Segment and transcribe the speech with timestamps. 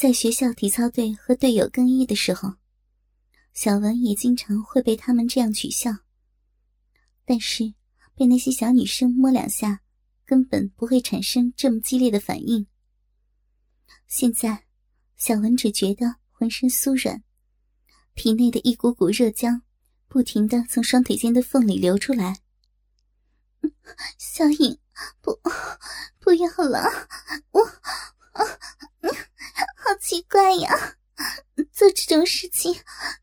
[0.00, 2.54] 在学校体操队和队友更衣的时候，
[3.52, 5.94] 小文也经常会被他们这样取笑。
[7.26, 7.74] 但是
[8.14, 9.82] 被那些小女生摸两下，
[10.24, 12.66] 根本不会产生这么激烈的反应。
[14.06, 14.64] 现在，
[15.18, 17.22] 小文只觉得浑身酥软，
[18.14, 19.60] 体内的一股股热浆
[20.08, 22.40] 不停的从双腿间的缝里流出来。
[24.16, 24.78] 小颖，
[25.20, 25.38] 不，
[26.18, 26.88] 不要了，
[27.50, 27.60] 我，
[29.76, 30.96] 好奇怪呀，
[31.72, 32.74] 做这种事情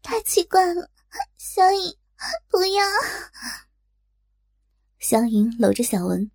[0.02, 0.89] 太奇怪了。
[1.38, 1.97] 小颖，
[2.49, 2.85] 不要。
[4.99, 6.30] 小颖搂着小文，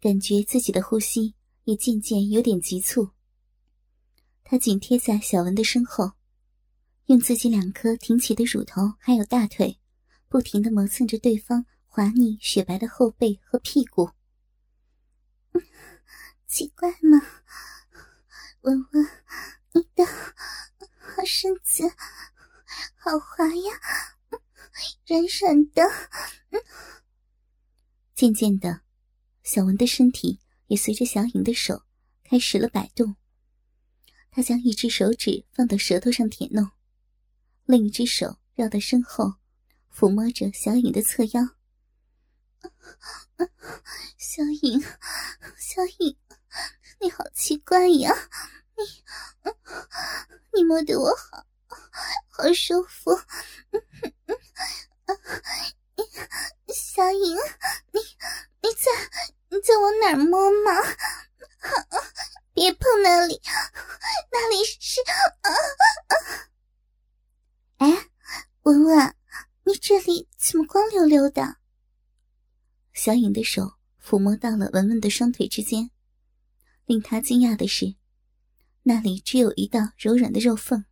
[0.00, 3.10] 感觉自己的呼吸也渐渐有点急促。
[4.44, 6.12] 她紧贴在小文的身后，
[7.06, 9.78] 用自己两颗挺起的乳头还有大腿，
[10.28, 11.66] 不停的磨蹭着对方。
[11.88, 14.10] 滑腻雪白的后背和屁股，
[16.46, 17.22] 奇怪吗？
[18.66, 19.08] 文文，
[19.74, 21.88] 你的好身子
[22.96, 23.80] 好滑呀，
[25.06, 25.82] 软软的。
[28.12, 28.80] 渐渐的，
[29.44, 31.84] 小文的身体也随着小颖的手
[32.24, 33.14] 开始了摆动。
[34.32, 36.68] 他将一只手指放到舌头上舔弄，
[37.66, 39.36] 另一只手绕到身后，
[39.94, 41.50] 抚摸着小颖的侧腰。
[44.18, 44.82] 小颖，
[45.56, 46.16] 小颖，
[46.98, 48.12] 你好奇怪呀！
[48.76, 48.84] 你，
[50.54, 51.46] 你摸得我好，
[52.28, 53.10] 好舒服。
[56.68, 57.36] 小颖，
[57.92, 58.00] 你
[58.62, 58.90] 你在
[59.50, 60.72] 你在往哪摸吗？
[62.54, 63.40] 别碰那里，
[64.32, 65.00] 那里是……
[67.76, 68.08] 哎，
[68.62, 69.14] 文文，
[69.64, 71.56] 你这里怎么光溜溜的？
[72.94, 75.90] 小颖的手抚摸到了文文的双腿之间，
[76.86, 77.96] 令他惊讶的是，
[78.84, 80.84] 那里只有一道柔软的肉缝，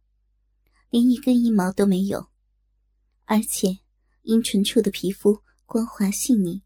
[0.91, 2.28] 连一根阴毛都没有，
[3.25, 3.78] 而且
[4.22, 6.62] 阴唇处的皮肤光滑细腻，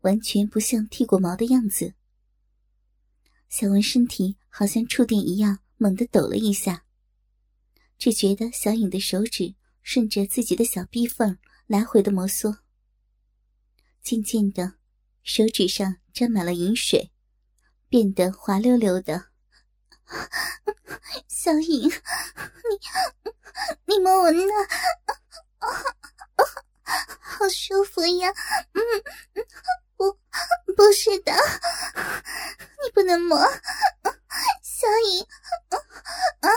[0.00, 1.94] 完全不像剃过毛的样子。
[3.48, 6.84] 小文身体好像触电一样，猛地抖了一下，
[7.98, 11.36] 只觉得小颖的手指顺着自己的小臂缝
[11.66, 12.60] 来回的摩挲。
[14.02, 14.74] 渐渐的，
[15.22, 17.11] 手指上沾满了银水，
[17.92, 19.26] 变得滑溜溜的。
[21.28, 21.92] 小颖，你
[23.84, 24.46] 你摸我那，
[27.20, 28.30] 好舒服呀！
[28.72, 28.80] 嗯，
[29.98, 30.10] 不，
[30.74, 31.34] 不是的，
[32.82, 33.36] 你不能摸，
[34.62, 35.26] 小颖，
[35.68, 36.48] 啊，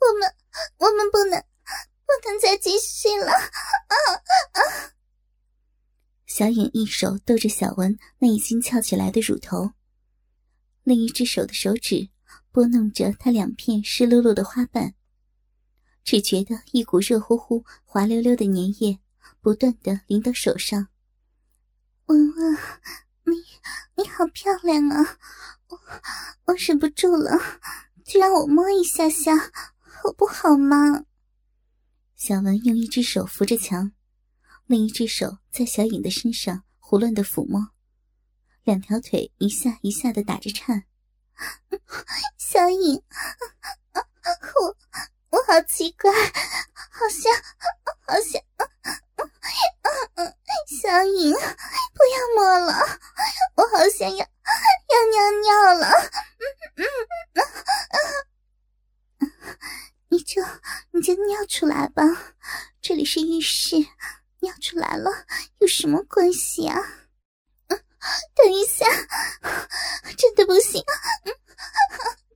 [0.00, 0.34] 我们
[0.76, 1.42] 我们不能
[2.04, 3.96] 不能再继续了，啊
[4.52, 4.60] 啊！
[6.26, 9.72] 小颖一手逗着小文那已经翘起来的乳头，
[10.90, 12.08] 另一只手的手指
[12.50, 14.92] 拨弄着她两片湿漉漉的花瓣，
[16.02, 18.98] 只觉得一股热乎乎、滑溜溜的粘液
[19.40, 20.88] 不断的淋到手上。
[22.06, 22.58] 文文，
[23.22, 23.36] 你
[23.94, 25.16] 你好漂亮啊！
[25.68, 25.78] 我
[26.46, 27.38] 我忍不住了，
[28.04, 29.36] 就让我摸一下下，
[29.78, 31.04] 好不好嘛？
[32.16, 33.92] 小文用一只手扶着墙。
[34.66, 37.68] 另一只手在小颖的身上胡乱的抚摸，
[38.62, 40.84] 两条腿一下一下的打着颤。
[42.36, 43.02] 小颖，
[43.94, 44.76] 我
[45.30, 47.32] 我好奇怪，好像
[48.06, 48.42] 好像，
[50.66, 52.72] 小颖，不要摸了，
[53.56, 55.88] 我好想要要尿尿了。
[60.08, 60.42] 你就
[60.90, 62.02] 你就尿出来吧，
[62.82, 63.76] 这里是浴室。
[64.40, 65.10] 尿出来了
[65.58, 66.78] 有什么关系啊？
[68.34, 68.86] 等一下，
[70.16, 70.82] 真的不行，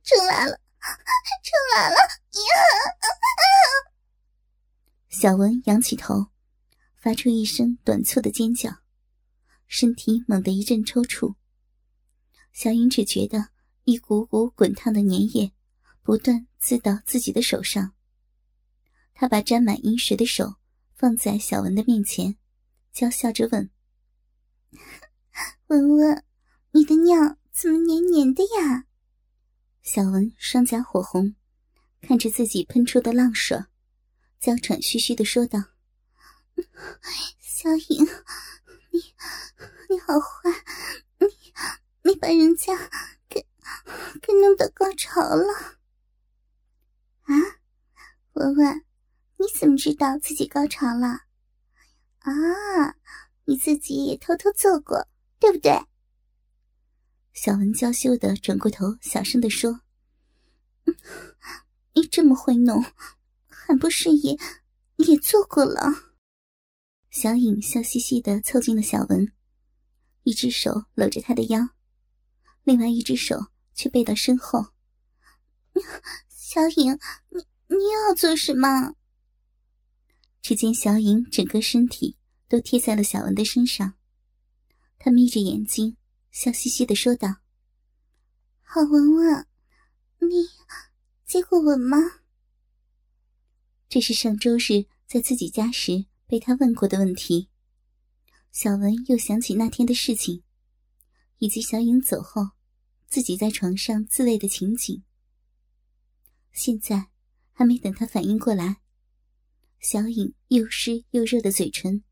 [0.03, 0.59] 出来了，
[1.43, 1.95] 出来了！
[1.95, 2.01] 呀！
[5.09, 6.27] 小文仰起头，
[6.95, 8.69] 发出一声短促的尖叫，
[9.67, 11.35] 身体猛地一阵抽搐。
[12.53, 13.49] 小颖只觉得
[13.83, 15.51] 一股股滚烫的粘液
[16.01, 17.93] 不断滋到自己的手上，
[19.13, 20.55] 她把沾满阴水的手。
[20.97, 22.37] 放在小文的面前，
[22.93, 23.69] 娇笑着问
[25.67, 26.23] ：“文文，
[26.71, 28.85] 你的尿怎么黏黏的呀？”
[29.81, 31.35] 小文双颊火红，
[32.01, 33.65] 看着自己喷出的浪水，
[34.39, 35.59] 娇喘吁吁的说道
[37.39, 38.05] ：“小颖，
[38.91, 38.99] 你
[39.89, 40.49] 你好坏，
[41.19, 41.27] 你
[42.03, 42.75] 你把人家
[43.27, 43.47] 给
[44.21, 45.53] 给弄到高潮了
[47.23, 47.33] 啊，
[48.33, 48.85] 文文。”
[49.37, 51.23] 你怎么知道自己高潮了？
[52.19, 52.95] 啊，
[53.43, 55.09] 你自己也偷偷做过，
[55.39, 55.71] 对不对？
[57.33, 59.81] 小文娇羞的转过头，小声的说
[61.93, 62.83] ：“你这么会弄，
[63.47, 64.37] 还不是也
[64.95, 65.81] 也做过了？
[67.09, 69.31] 小影笑嘻嘻的凑近了小文，
[70.23, 71.59] 一只手搂着他的腰，
[72.63, 74.67] 另外一只手却背到身后。
[76.29, 76.97] 小影，
[77.29, 78.95] 你你要做什么？
[80.41, 82.17] 只见小影整个身体
[82.47, 83.95] 都贴在了小文的身上，
[85.05, 85.97] 他眯着眼睛，
[86.31, 87.35] 笑嘻嘻的说道
[88.63, 89.47] ：“好文文，
[90.17, 90.49] 你
[91.27, 91.99] 接过吻吗？”
[93.87, 96.07] 这是上周日在自己家时。
[96.25, 97.49] 被他问过的问题，
[98.51, 100.41] 小文又想起那天的事情，
[101.37, 102.41] 以及小影走后
[103.05, 105.03] 自己在床上自慰的情景。
[106.51, 107.11] 现在
[107.51, 108.77] 还没等他反应过来，
[109.79, 112.03] 小影又湿又热的嘴唇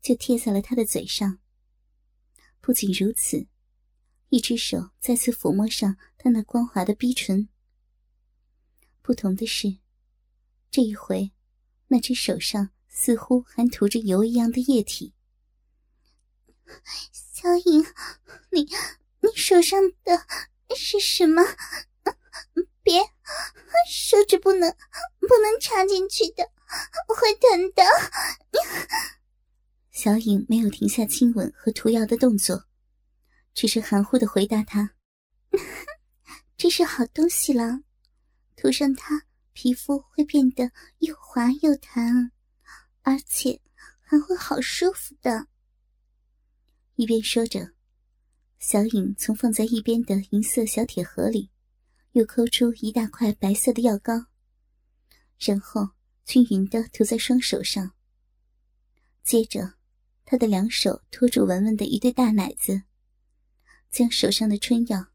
[0.00, 1.40] 就贴在了他的嘴上。
[2.66, 3.46] 不仅如此，
[4.30, 7.48] 一只手再次抚摸上他那光滑的逼唇。
[9.02, 9.76] 不同的是，
[10.68, 11.30] 这一回，
[11.86, 12.70] 那只手上。
[12.88, 15.12] 似乎还涂着油一样的液体。
[17.12, 17.84] 小影，
[18.50, 18.62] 你
[19.20, 20.26] 你手上的
[20.74, 21.42] 是什么？
[22.82, 22.98] 别，
[23.86, 24.74] 手指不能
[25.20, 26.50] 不能插进去的，
[27.06, 27.84] 会疼的。
[29.96, 32.66] 小影没有停下亲吻和涂药的动作，
[33.54, 34.94] 只是含糊的回答他
[36.58, 37.80] ：“这是好东西了，
[38.56, 39.22] 涂上它，
[39.54, 42.30] 皮肤会变得又滑又弹。”
[43.00, 43.58] 而且
[44.00, 45.48] 还会好舒服的。
[46.96, 47.72] 一边说着，
[48.58, 51.50] 小影从放在一边的银色小铁盒里，
[52.12, 54.26] 又抠出一大块白色的药膏，
[55.38, 55.88] 然后
[56.26, 57.92] 均匀的涂在双手上。
[59.24, 59.72] 接着，
[60.26, 62.82] 他的两手托住文文的一对大奶子，
[63.90, 65.06] 将手上的春药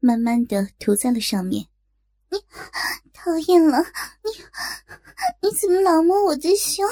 [0.00, 1.68] 慢慢的涂在了上面。
[2.28, 2.38] 你
[3.12, 3.78] 讨厌了，
[4.24, 4.30] 你
[5.40, 6.84] 你怎么老摸我的胸？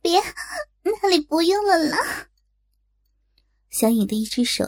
[0.00, 0.20] 别，
[0.82, 2.28] 那里不用了啦。
[3.70, 4.64] 小影的一只手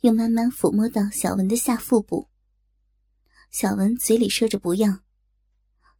[0.00, 2.30] 又慢慢抚摸到小文的下腹部。
[3.50, 5.00] 小文嘴里说着不要，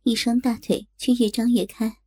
[0.02, 1.98] 一双大腿却越张越开。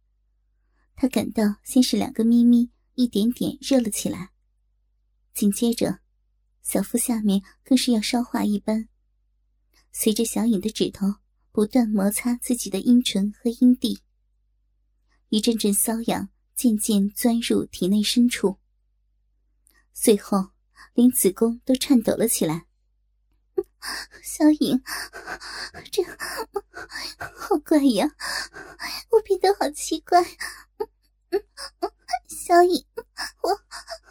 [0.96, 4.32] 他感到先是两个咪咪一点点热了起来，
[5.34, 6.00] 紧接着，
[6.62, 8.90] 小腹下面更是要烧化一般。
[9.94, 11.16] 随着小影的指头
[11.54, 14.02] 不断摩擦自己的阴唇和阴蒂。
[15.30, 18.58] 一阵阵瘙痒渐渐钻入体内深处，
[19.94, 20.50] 最后
[20.94, 22.66] 连子宫都颤抖了起来。
[24.22, 24.84] 小影，
[25.90, 28.14] 这好怪呀，
[29.12, 30.22] 我变得好奇怪。
[32.28, 32.86] 小影，
[33.42, 33.50] 我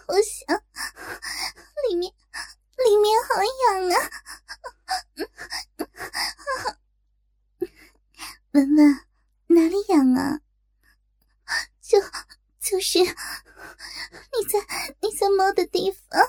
[0.07, 0.57] 我想
[1.89, 2.13] 里面
[2.77, 3.97] 里面好痒啊！
[8.53, 9.07] 文文，
[9.49, 10.41] 哪里痒啊？
[11.81, 12.01] 就
[12.61, 13.07] 就是你
[14.49, 14.61] 在
[15.01, 16.21] 你在摸的地方，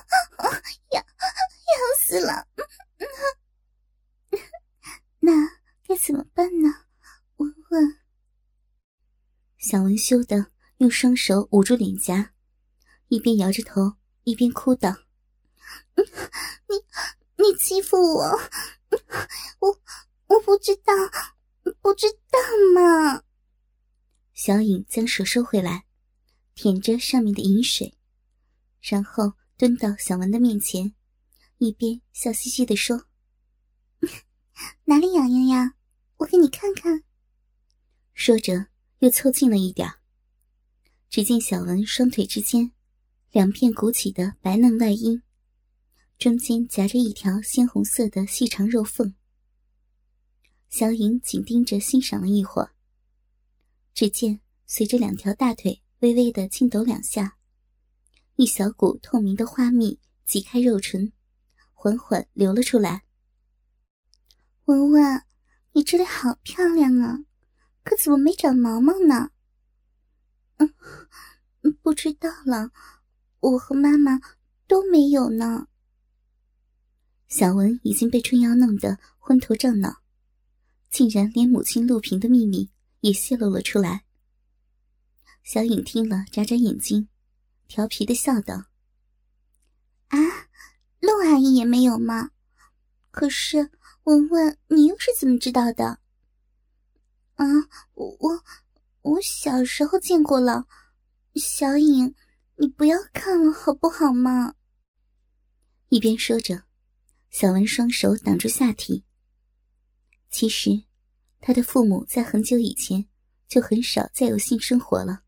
[0.90, 1.04] 痒痒
[2.00, 2.46] 死了。
[5.20, 5.32] 那
[5.86, 6.86] 该怎么办呢？
[7.36, 8.00] 文文，
[9.58, 10.50] 小文羞的
[10.80, 12.32] 用双手捂住脸颊，
[13.08, 14.90] 一边摇着头一边哭道
[15.94, 16.74] ：“你
[17.36, 18.40] 你欺负我，
[19.58, 19.78] 我
[20.28, 20.94] 我不知道，
[21.82, 22.38] 不知道
[22.74, 23.22] 嘛。”
[24.32, 25.84] 小影将手收回来，
[26.54, 27.98] 舔着上面的饮水，
[28.80, 30.94] 然后蹲到小文的面前，
[31.58, 33.04] 一边笑嘻嘻的说
[34.84, 35.74] ：“哪里痒痒呀？
[36.16, 37.04] 我给你看看。”
[38.16, 38.68] 说着
[39.00, 39.99] 又凑近了一点。
[41.10, 42.70] 只见小文双腿之间，
[43.32, 45.20] 两片鼓起的白嫩外阴，
[46.16, 49.12] 中间夹着一条鲜红色的细长肉缝。
[50.68, 52.70] 小影紧盯着欣赏了一会儿。
[53.92, 54.38] 只见
[54.68, 57.36] 随着两条大腿微微的轻抖两下，
[58.36, 61.12] 一小股透明的花蜜挤开肉唇，
[61.74, 63.02] 缓缓流了出来。
[64.66, 65.24] 文文，
[65.72, 67.18] 你这里好漂亮啊，
[67.82, 69.32] 可怎么没长毛毛呢？
[70.60, 72.70] 嗯，不知道了，
[73.40, 74.20] 我和妈妈
[74.66, 75.66] 都没有呢。
[77.28, 80.02] 小文已经被春瑶弄得昏头胀脑，
[80.90, 82.70] 竟然连母亲陆平的秘密。
[83.00, 84.04] 也泄露了出来。
[85.42, 87.08] 小影听了，眨眨眼睛，
[87.66, 88.66] 调皮的笑道
[90.08, 90.18] ：“啊，
[91.00, 92.32] 陆阿姨也没有吗？
[93.10, 93.70] 可是
[94.02, 96.00] 文文，你又是怎么知道的
[97.36, 97.46] ？”“啊，
[97.94, 98.44] 我我
[99.02, 100.66] 我小时候见过了。”
[101.36, 102.14] 小影，
[102.56, 104.54] 你不要看了好不好嘛？
[105.88, 106.64] 一边说着，
[107.30, 109.04] 小文双手挡住下体。
[110.28, 110.82] 其实
[111.40, 113.06] 他的父母在很久以前
[113.48, 115.22] 就很少再有性生活了。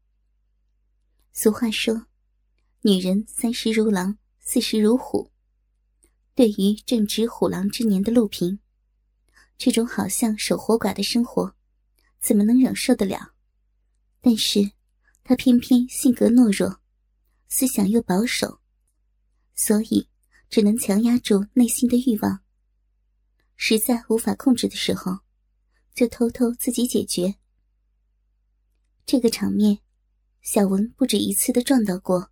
[1.33, 2.07] 俗话说
[2.83, 5.31] ：“女人三十如狼，四十如虎。”
[6.35, 8.59] 对于正值虎狼之年的陆平，
[9.57, 11.55] 这种好像守活寡的生活，
[12.21, 13.32] 怎么能忍受得了？
[14.23, 14.71] 但是，
[15.25, 16.81] 他偏偏性格懦弱，
[17.49, 18.61] 思想又保守，
[19.57, 20.09] 所以
[20.49, 22.41] 只能强压住内心的欲望。
[23.57, 25.19] 实在无法控制的时候，
[25.93, 27.35] 就偷偷自己解决。
[29.05, 29.81] 这个场面，
[30.41, 32.31] 小文不止一次的撞到过。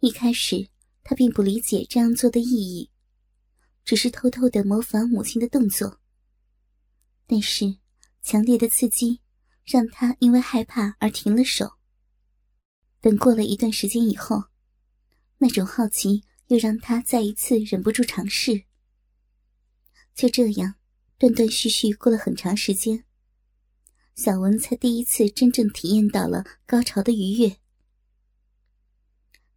[0.00, 0.68] 一开始，
[1.02, 2.90] 他并不理解这样做的意义，
[3.86, 5.98] 只是偷偷的模仿母亲的动作。
[7.26, 7.78] 但是，
[8.22, 9.22] 强烈的刺激
[9.66, 11.72] 让他因为害怕而停了手。
[13.00, 14.44] 等过了一段时间以后，
[15.38, 18.64] 那种好奇又让他再一次忍不住尝试。
[20.14, 20.76] 就这样，
[21.18, 23.04] 断断续续过了很长时间，
[24.14, 27.56] 小文才第一次真正体验到了高潮的愉悦。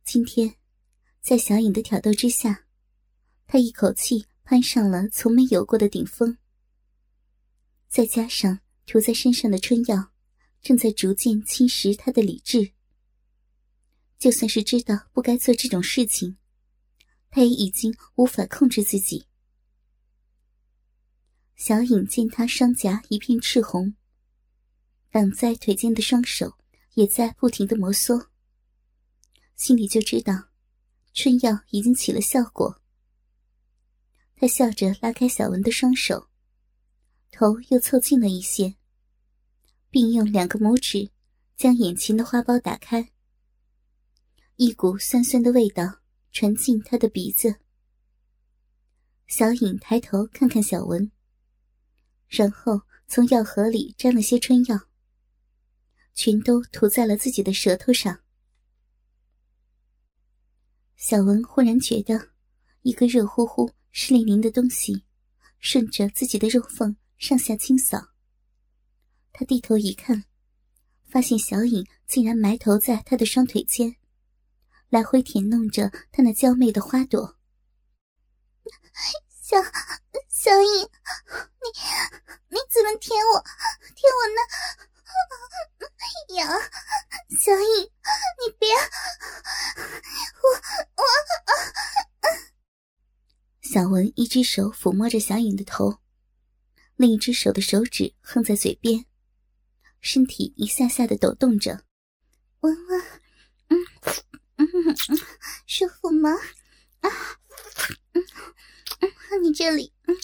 [0.03, 0.55] 今天，
[1.21, 2.65] 在小影的挑逗之下，
[3.45, 6.37] 他一口气攀上了从没有过的顶峰。
[7.87, 8.59] 再加上
[8.91, 10.11] 涂在身上的春药，
[10.63, 12.71] 正在逐渐侵蚀他的理智。
[14.17, 16.37] 就算是知道不该做这种事情，
[17.29, 19.27] 他也已经无法控制自己。
[21.55, 23.93] 小影见他双颊一片赤红，
[25.11, 26.57] 挡在腿间的双手
[26.95, 28.29] 也在不停的摩挲，
[29.55, 30.49] 心里就知道
[31.13, 32.81] 春药已经起了效果。
[34.35, 36.31] 他笑着拉开小文的双手，
[37.29, 38.77] 头又凑近了一些，
[39.89, 41.09] 并用两个拇指
[41.55, 43.11] 将眼前的花苞打开，
[44.55, 45.99] 一股酸酸的味道
[46.31, 47.55] 传进他的鼻子。
[49.27, 51.11] 小影抬头看看小文。
[52.27, 54.79] 然后从药盒里沾了些春药，
[56.13, 58.19] 全都涂在了自己的舌头上。
[60.95, 62.29] 小文忽然觉得，
[62.83, 65.03] 一个热乎乎、湿淋淋的东西
[65.57, 68.08] 顺着自己的肉缝上下清扫。
[69.39, 70.25] 他低头一看，
[71.07, 73.95] 发现小影竟然埋头在他的双腿间，
[74.89, 77.37] 来回舔弄着他那娇媚的花朵。
[79.41, 79.55] 小
[80.27, 81.71] 小影，你
[82.49, 83.41] 你怎么舔我？
[83.95, 84.41] 舔我那
[86.35, 86.45] 痒？
[87.39, 87.89] 小影，
[88.43, 88.67] 你别！
[90.35, 90.49] 我
[90.97, 91.01] 我……
[93.61, 95.99] 小文一只手抚摸着小影的头，
[96.97, 99.05] 另一只手的手指横在嘴边，
[100.01, 101.83] 身体一下下的抖动着。
[102.61, 103.01] 文文，
[103.67, 103.77] 嗯
[104.57, 104.95] 嗯嗯，
[105.65, 106.29] 舒服吗？
[107.01, 107.09] 啊，
[108.13, 108.23] 嗯。
[109.41, 110.15] 你这里，嗯，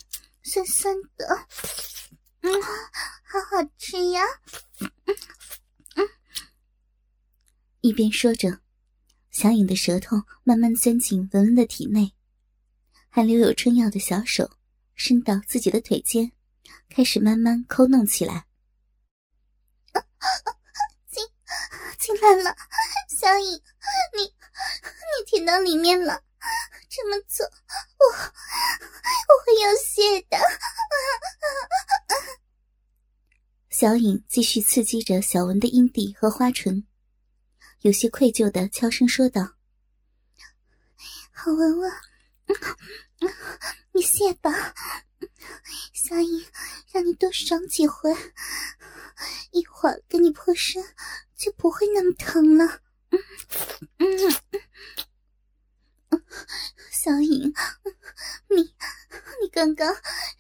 [0.44, 1.26] 酸酸的，
[2.42, 4.22] 嗯，好好吃呀，
[4.80, 5.16] 嗯
[5.96, 6.10] 嗯。
[7.82, 8.60] 一边说着，
[9.32, 12.14] 小影的舌头慢慢钻进文文的体内，
[13.10, 14.58] 还留有春药的小手
[14.96, 16.32] 伸到自己的腿间，
[16.90, 18.45] 开始慢慢抠弄起来。
[21.12, 21.26] 进
[22.00, 22.56] 进来了，
[23.20, 23.62] 小影，
[24.16, 26.24] 你你舔到里面了。
[26.90, 30.38] 这么做，我我会有血的。
[33.70, 36.88] 小影继续刺激着小文的阴蒂和花唇，
[37.82, 39.56] 有些愧疚的悄声说道
[41.34, 41.92] ：“好闻闻，
[43.92, 44.74] 你谢吧，
[45.94, 46.46] 小影，
[46.94, 48.16] 让你多爽几回，
[49.52, 50.84] 一会儿给你破身
[51.36, 52.82] 就不会那么疼了。”
[53.12, 53.20] 嗯
[53.98, 54.62] 嗯。
[56.92, 57.54] 小影，
[58.50, 58.62] 你
[59.42, 59.94] 你刚刚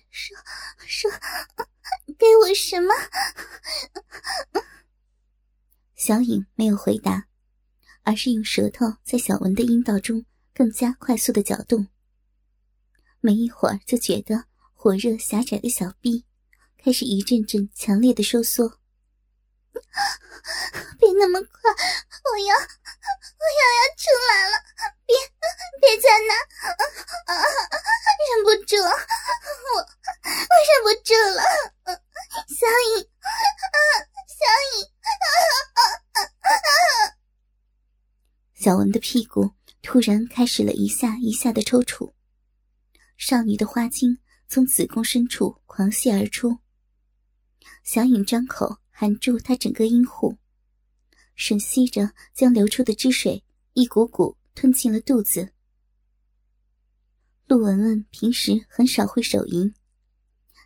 [0.09, 0.35] 说
[0.79, 1.11] 说
[2.17, 2.93] 给我什么？
[5.95, 7.27] 小影没有回答，
[8.03, 11.87] 而是用舌头在小文的阴道中更加快速的搅动。
[13.21, 16.25] 没一会儿，就觉得火热狭窄的小臂
[16.85, 18.69] 开始一阵阵强烈的收缩。
[20.99, 24.53] 别那么快，我要我要要出来了！
[25.07, 25.17] 别
[25.81, 26.31] 别在那，
[28.29, 28.87] 忍不住，我
[29.73, 31.41] 我忍不住了，
[32.53, 33.77] 小影，啊，
[34.29, 34.45] 小
[34.77, 34.85] 颖，
[38.53, 39.49] 小文的屁股
[39.81, 42.13] 突然开始了一下一下的抽搐，
[43.17, 46.59] 少女的花精从子宫深处狂泻而出，
[47.83, 48.79] 小影张口。
[48.97, 50.37] 含住他整个阴户，
[51.35, 53.43] 吮吸着将流出的汁水
[53.73, 55.51] 一股股吞进了肚子。
[57.45, 59.75] 陆文文平时很少会手淫，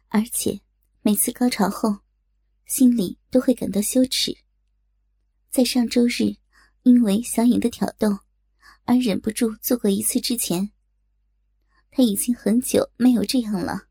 [0.10, 0.62] 而且
[1.02, 2.02] 每次高潮后，
[2.68, 4.38] 心里都会感到羞耻。
[5.50, 6.38] 在上周日，
[6.84, 8.20] 因为小颖的挑逗，
[8.84, 10.70] 而忍不住做过一次之前，
[11.90, 13.88] 他已经很久没有这样了。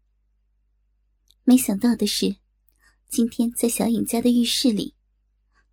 [1.42, 2.36] 没想到的是，
[3.08, 4.94] 今天在小颖家的浴室里，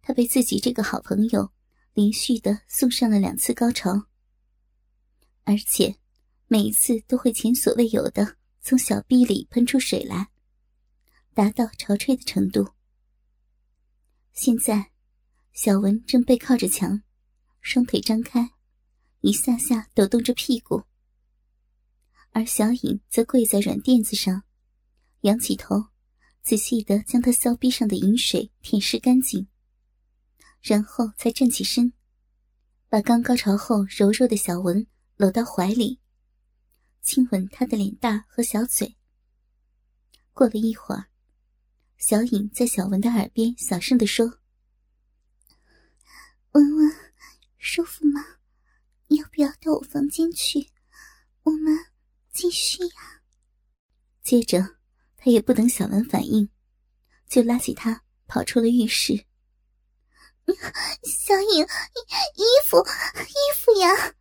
[0.01, 1.51] 他被自己这个好朋友
[1.93, 4.07] 连续的送上了两次高潮，
[5.43, 5.97] 而且
[6.47, 10.29] 每一次都会前所未有的从小臂里喷出水来。
[11.33, 12.69] 达到潮吹的程度。
[14.31, 14.91] 现在，
[15.51, 17.03] 小文正背靠着墙，
[17.59, 18.51] 双腿张开，
[19.19, 20.83] 一下下抖动着屁股；
[22.31, 24.43] 而小颖则跪在软垫子上，
[25.21, 25.87] 仰起头，
[26.45, 29.47] 仔细的将他骚逼上的饮水舔舐干净，
[30.61, 31.91] 然后才站起身，
[32.87, 34.85] 把刚高潮后柔弱的小文
[35.17, 35.99] 搂到怀里，
[37.01, 38.95] 亲吻他的脸蛋和小嘴。
[40.33, 41.07] 过了一会儿。
[41.97, 44.39] 小颖在小文的耳边小声的说
[46.51, 46.91] ：“文文，
[47.57, 48.23] 舒服吗？
[49.07, 50.69] 要不要到我房间去？
[51.41, 51.75] 我们
[52.31, 53.23] 继续呀。”
[54.21, 54.74] 接着，
[55.25, 56.47] 他也不等小文反应，
[57.27, 59.25] 就拉起他跑出了浴室。
[61.01, 64.13] 小颖，衣服，衣服呀！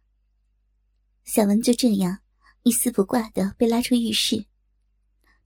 [1.22, 2.20] 小文就这样
[2.62, 4.46] 一丝不挂的被拉出浴室。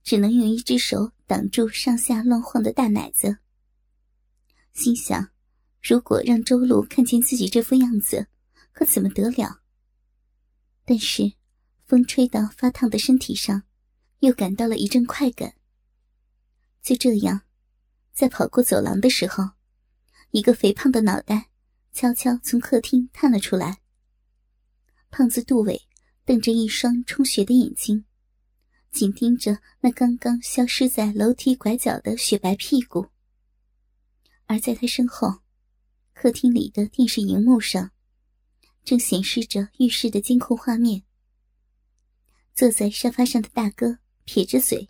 [0.01, 3.39] 只能用一只手挡住上下乱晃的大奶子，
[4.71, 5.29] 心想：
[5.81, 8.27] 如果让周露看见自己这副样子，
[8.71, 9.59] 可怎么得了？
[10.85, 11.33] 但是，
[11.85, 13.63] 风吹到发烫的身体上，
[14.19, 15.53] 又感到了一阵快感。
[16.81, 17.41] 就这样，
[18.13, 19.51] 在跑过走廊的时候，
[20.31, 21.49] 一个肥胖的脑袋
[21.91, 23.81] 悄悄从客厅探了出来。
[25.09, 25.87] 胖子杜伟
[26.25, 28.05] 瞪着一双充血的眼睛。
[28.91, 33.07] 紧盯着那刚刚消失在楼梯拐角的雪白屁股，
[34.47, 35.41] 而在他身后，
[36.13, 37.91] 客厅里的电视荧幕上
[38.83, 41.03] 正显示着浴室的监控画面。
[42.55, 43.99] 坐在沙发上的大哥
[44.31, 44.87] 撇着嘴，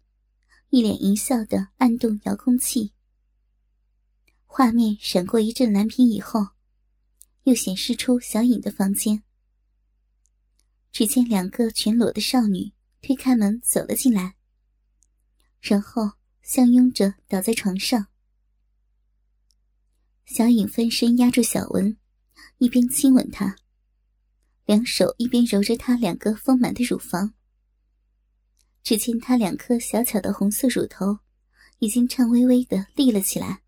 [0.70, 2.92] 一脸淫笑的按动遥控器。
[4.46, 6.50] 画面闪过一阵蓝屏以后，
[7.44, 9.24] 又显示出小颖的房间。
[10.92, 12.74] 只见两个全裸的少女。
[13.02, 14.36] 推开门走了进来，
[15.62, 18.08] 然后相拥着倒在床上。
[20.26, 21.98] 小颖翻身压住小文，
[22.58, 23.56] 一边亲吻他，
[24.66, 27.36] 两手一边揉着他两个丰满的乳房。
[28.84, 31.20] 只见他两颗小巧的红色乳头
[31.80, 33.62] 已经颤巍巍的立了起来。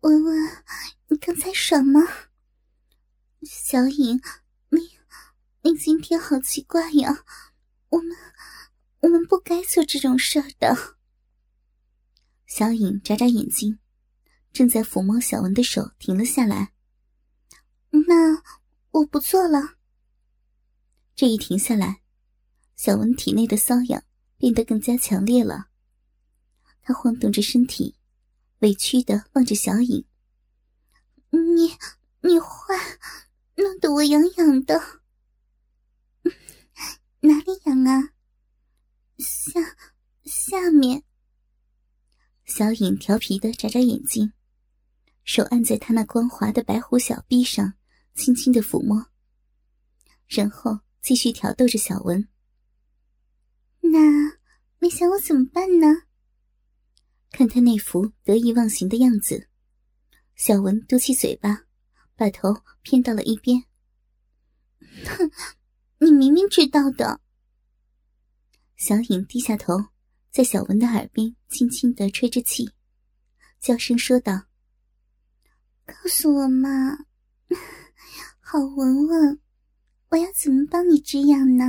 [0.00, 0.64] 文文，
[1.08, 2.00] 你刚才爽吗？
[3.42, 4.20] 小颖。
[4.70, 4.78] 你
[5.62, 7.24] 你今天好奇怪呀，
[7.88, 8.16] 我们
[9.00, 10.96] 我们不该做这种事的。
[12.46, 13.78] 小颖眨眨眼睛，
[14.52, 16.72] 正在抚摸小文的手停了下来。
[17.90, 18.42] 那
[18.90, 19.76] 我不做了。
[21.14, 22.02] 这一停下来，
[22.78, 24.04] 小文体内的瘙痒
[24.36, 25.66] 变得更加强烈了。
[26.80, 27.96] 他晃动着身体，
[28.60, 30.06] 委屈的望着小颖
[31.30, 31.76] ：“你
[32.20, 32.72] 你坏，
[33.56, 34.80] 弄得我痒痒的。
[37.22, 38.14] ”哪里痒啊？
[39.18, 39.60] 下
[40.22, 41.02] 下面。
[42.44, 44.32] 小颖调皮的眨眨眼睛，
[45.24, 47.74] 手按在他那光滑的白虎小臂上，
[48.14, 49.08] 轻轻的抚摸，
[50.28, 52.28] 然后继续挑逗着小文。
[53.90, 54.38] 那
[54.80, 55.86] 你想我怎么办呢？
[57.30, 59.48] 看他那副得意忘形的样子，
[60.34, 61.64] 小文嘟起嘴巴，
[62.16, 63.64] 把头偏到了一边。
[65.04, 65.30] 哼。
[66.00, 67.20] 你明明知道的。
[68.76, 69.86] 小颖低下头，
[70.30, 72.70] 在小文的耳边轻轻的吹着气，
[73.58, 74.46] 娇声说道
[75.84, 76.96] ：“告诉我嘛，
[78.38, 79.40] 好文文，
[80.10, 81.64] 我要怎么帮你止痒呢？”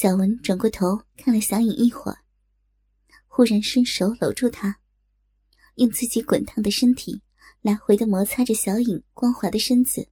[0.00, 2.18] 小文转过头看了小影一会儿，
[3.26, 4.78] 忽然伸手搂住她，
[5.74, 7.20] 用自己滚烫的身体
[7.62, 10.08] 来回的摩擦着小影光滑的身子。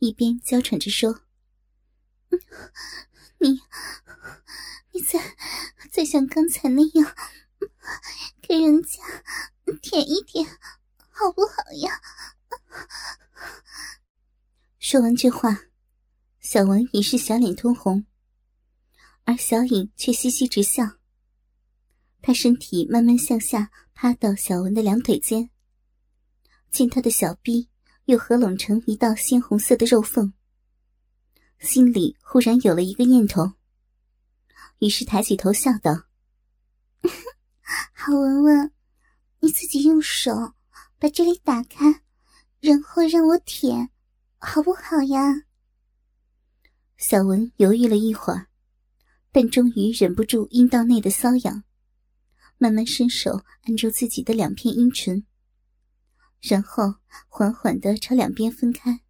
[0.00, 1.20] 一边娇喘着说
[3.38, 3.60] ：“你，
[4.90, 5.36] 你再
[5.92, 7.14] 再像刚才那样，
[8.42, 8.98] 给人家
[9.80, 10.44] 舔一舔，
[11.10, 12.00] 好不好呀？”
[14.80, 15.60] 说完这话，
[16.40, 18.04] 小文已是小脸通红，
[19.30, 20.98] 而小颖却嘻嘻直笑。
[22.20, 25.50] 她身体慢慢向下趴到小文的两腿间，
[26.72, 27.68] 见他的小臂。
[28.06, 30.32] 又合拢成一道鲜红色的肉缝，
[31.60, 33.52] 心里忽然有了一个念头：
[34.80, 36.08] 于是抬起头笑道
[37.94, 38.72] ：“好文文，
[39.38, 40.54] 你自己用手
[40.98, 42.02] 把这里打开，
[42.58, 43.90] 然后让我舔，
[44.38, 45.44] 好不好呀？”
[46.98, 48.48] 小文犹豫了一会儿，
[49.32, 51.62] 但终于忍不住阴道内的瘙痒，
[52.58, 55.24] 慢慢伸手按住自己的两片阴唇，
[56.40, 56.94] 然后
[57.28, 59.00] 缓缓的朝两边分开。